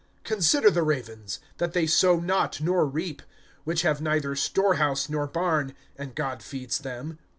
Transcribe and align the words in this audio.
(24)Consider 0.25 0.73
the 0.73 0.81
ravens, 0.81 1.39
that 1.59 1.73
they 1.73 1.85
sow 1.85 2.19
not 2.19 2.59
nor 2.59 2.87
reap; 2.87 3.21
which 3.65 3.83
have 3.83 4.01
neither 4.01 4.35
storehouse 4.35 5.09
nor 5.09 5.27
barn; 5.27 5.75
and 5.95 6.15
God 6.15 6.41
feeds 6.41 6.79
them. 6.79 7.19